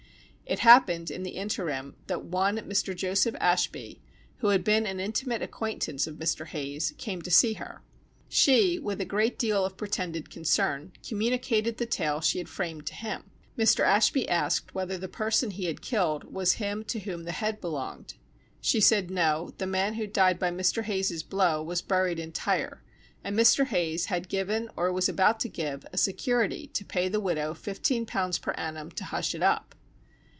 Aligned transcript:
It 0.43 0.59
happened, 0.59 1.09
in 1.09 1.23
the 1.23 1.37
interim, 1.37 1.95
that 2.07 2.25
one 2.25 2.57
Mr. 2.57 2.93
Joseph 2.93 3.35
Ashby, 3.39 4.01
who 4.39 4.49
had 4.49 4.65
been 4.65 4.85
an 4.85 4.99
intimate 4.99 5.41
acquaintance 5.41 6.07
of 6.07 6.17
Mr. 6.17 6.45
Hayes, 6.47 6.93
came 6.97 7.21
to 7.21 7.31
see 7.31 7.53
her. 7.53 7.81
She, 8.27 8.77
with 8.77 8.99
a 8.99 9.05
great 9.05 9.39
deal 9.39 9.63
of 9.63 9.77
pretended 9.77 10.29
concern, 10.29 10.91
communicated 11.07 11.77
the 11.77 11.85
tale 11.85 12.19
she 12.19 12.37
had 12.37 12.49
framed 12.49 12.85
to 12.87 12.93
him. 12.95 13.31
Mr. 13.57 13.85
Ashby 13.85 14.27
asked 14.27 14.75
whether 14.75 14.97
the 14.97 15.07
person 15.07 15.51
he 15.51 15.67
had 15.67 15.81
killed 15.81 16.25
was 16.33 16.53
him 16.55 16.83
to 16.83 16.99
whom 16.99 17.23
the 17.23 17.31
head 17.31 17.61
belonged; 17.61 18.15
she 18.59 18.81
said, 18.81 19.09
No, 19.09 19.53
the 19.57 19.65
man 19.67 19.93
who 19.93 20.05
died 20.05 20.37
by 20.37 20.51
Mr. 20.51 20.83
Hayes's 20.83 21.23
blow 21.23 21.63
was 21.63 21.81
buried 21.81 22.19
entire, 22.19 22.83
and 23.23 23.39
Mr. 23.39 23.67
Hayes 23.67 24.07
had 24.07 24.27
given 24.27 24.69
or 24.75 24.91
was 24.91 25.07
about 25.07 25.39
to 25.41 25.47
give, 25.47 25.85
a 25.93 25.97
security 25.97 26.67
to 26.67 26.83
pay 26.83 27.07
the 27.07 27.21
widow 27.21 27.53
fifteen 27.53 28.05
pounds 28.05 28.37
per 28.37 28.51
annum 28.57 28.91
to 28.91 29.05
hush 29.05 29.33
it 29.33 29.43
up. 29.43 29.75